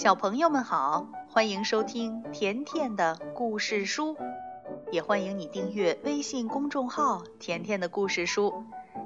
[0.00, 4.16] 小朋友们好，欢迎收听甜甜的故事书，
[4.90, 8.64] 也欢迎你订阅微信公众号“甜甜的故事书”。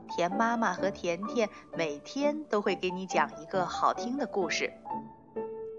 [0.09, 4.73] 甜妈妈和甜甜每天都会给你讲一个好听的故事。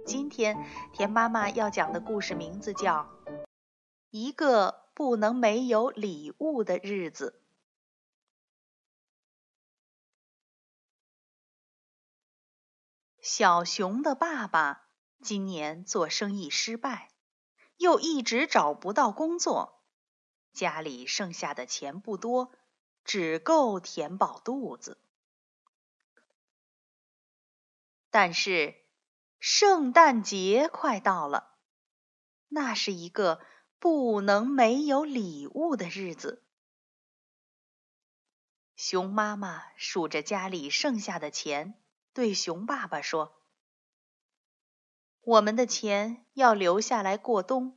[0.06, 0.58] 今天
[0.92, 3.08] 甜妈妈要讲的故事名字叫
[4.10, 7.42] 《一个不能没有礼物的日子》。
[13.22, 14.85] 小熊的爸爸。
[15.22, 17.10] 今年做生意失败，
[17.78, 19.82] 又一直找不到工作，
[20.54, 22.52] 家里剩下的钱不多，
[23.04, 25.00] 只够填饱肚子。
[28.12, 28.76] 但是
[29.40, 31.58] 圣诞节快到了，
[32.48, 33.42] 那是一个
[33.80, 36.44] 不能没有礼物的日子。
[38.76, 41.74] 熊妈妈数着家里剩下的钱，
[42.14, 43.42] 对熊爸爸说。
[45.26, 47.76] 我们的钱要留下来过冬，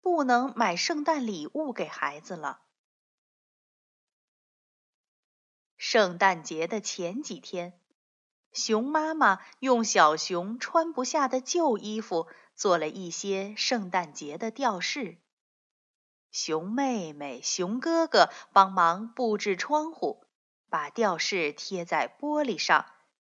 [0.00, 2.62] 不能买圣诞礼物给孩子了。
[5.76, 7.78] 圣诞节的前几天，
[8.50, 15.18] 熊妈妈用小熊穿不下的旧衣服做了一些圣诞节的吊饰。
[16.30, 20.24] 熊妹妹、熊哥哥帮忙布置窗户，
[20.70, 22.86] 把吊饰贴在玻璃上。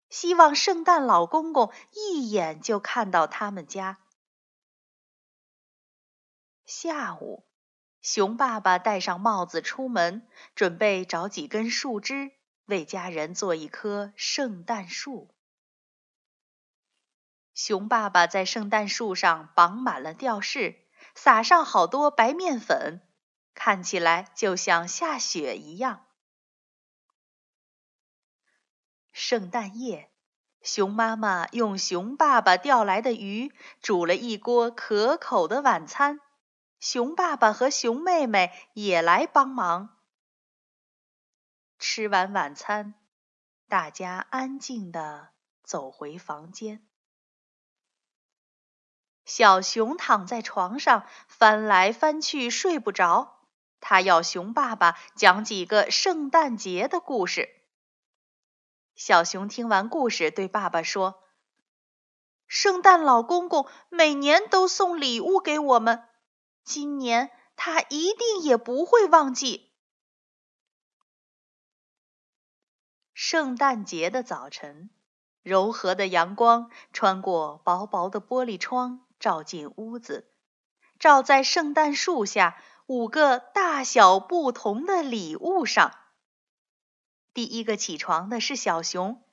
[0.09, 3.99] 希望圣诞老公公一眼就看到他们家。
[6.65, 7.45] 下午，
[8.01, 12.31] 熊爸爸戴上帽子出门，准备找几根树枝
[12.65, 15.33] 为家人做一棵圣诞树。
[17.53, 23.01] 熊爸爸在圣诞树上绑满了吊饰，撒上好多白面粉，
[23.53, 26.05] 看起来就像下雪一样。
[29.19, 30.09] 圣诞夜，
[30.61, 36.21] 熊妈妈用熊爸爸钓来的鱼煮了一锅可口的晚餐。
[36.79, 39.97] 熊爸爸和熊妹妹也来帮忙。
[41.79, 42.93] 吃完晚餐，
[43.67, 45.31] 大家安静地
[45.63, 46.87] 走回房间。
[49.25, 53.41] 小熊躺在床上翻来翻去睡不着，
[53.81, 57.58] 他要熊爸爸讲几个圣诞节的故事。
[58.99, 61.23] 小熊听完故事，对爸爸说
[62.47, 66.03] ：“圣诞老公公每年都送礼物给我们，
[66.65, 69.71] 今年他一定也不会忘记。”
[73.15, 74.89] 圣诞节的早晨，
[75.43, 80.29] 柔和的阳光穿过薄薄的玻璃窗，照进屋子，
[80.99, 85.97] 照在圣诞树下五个大小不同的礼物上。
[87.33, 89.23] 第一个起床的是小熊，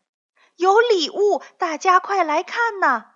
[0.56, 3.06] 有礼物，大家快来看呐！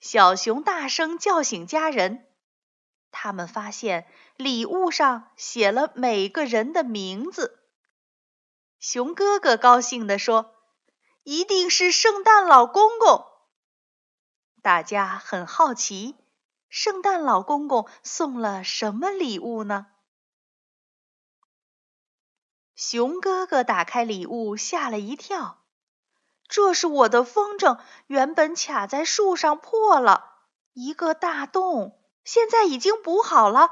[0.00, 2.26] 小熊大声叫醒家人，
[3.10, 7.58] 他们发现礼物上写了每个人的名字。
[8.78, 10.54] 熊哥哥高兴地说
[11.22, 13.26] ：“一定是圣诞老公公。”
[14.62, 16.16] 大家很好奇，
[16.68, 19.86] 圣诞老公公送了什么礼物呢？
[22.80, 25.62] 熊哥哥打开礼物，吓了一跳。
[26.48, 30.38] 这是我的风筝，原本卡在树上破了
[30.72, 33.70] 一个大洞，现在已经补好了。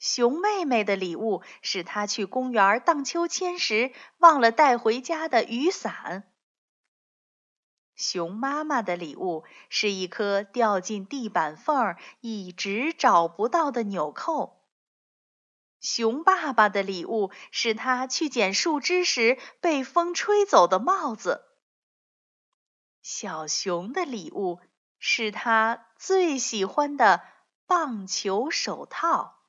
[0.00, 6.32] 熊妹妹的礼物是她去公园荡秋千时忘了带回家的雨伞。
[7.94, 14.58] 熊妈妈的礼物是一颗掉进地板缝儿一直找不到的纽扣。
[15.82, 21.44] 熊爸爸的礼物是他去捡树枝时被风吹走的帽子。
[23.02, 24.60] 小熊的礼物
[25.00, 27.20] 是他最喜欢的
[27.66, 29.40] 棒球手套。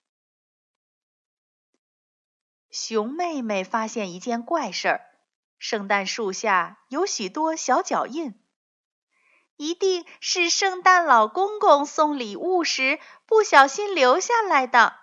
[2.71, 5.01] 熊妹妹发现一件怪事儿：
[5.59, 8.33] 圣诞树下有许多小脚印，
[9.55, 15.02] 一定是圣诞老公公送礼物时不小心留下来的。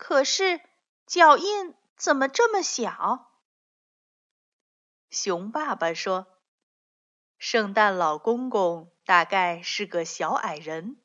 [0.00, 0.62] 可是
[1.06, 3.30] 脚印怎么这么小？
[5.10, 6.40] 熊爸爸说
[7.36, 10.96] ：“圣诞老公公大概是个小矮人。”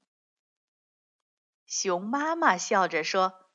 [1.68, 3.52] 熊妈妈笑着说：“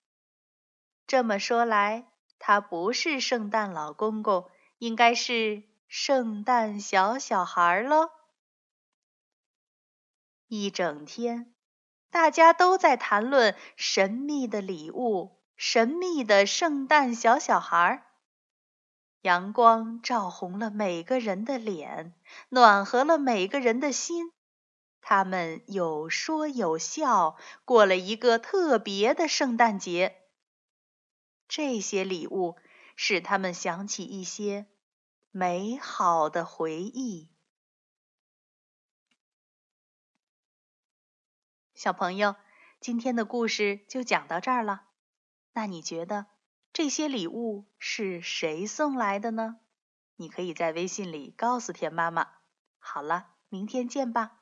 [1.09, 8.11] 这么说来，他不是圣诞老公公，应该是圣诞小小孩喽。”
[10.49, 11.55] 一整天。
[12.11, 18.07] 大家都在谈论神秘的礼物，神秘的圣诞小小孩。
[19.23, 22.15] 阳光照红了每个人的脸，
[22.49, 24.33] 暖和了每个人的心。
[25.03, 30.17] 他们有说有笑，过了一个特别的圣诞节。
[31.49, 32.57] 这些礼物
[32.97, 34.67] 使他们想起一些
[35.31, 37.31] 美好的回忆。
[41.81, 42.37] 小朋友，
[42.79, 44.83] 今天的故事就讲到这儿了。
[45.55, 46.27] 那你觉得？
[46.75, 49.61] 这些礼物是谁送来的呢？
[50.17, 52.29] 你可以在微信里告诉田妈妈。
[52.79, 54.40] 好了，明天见吧。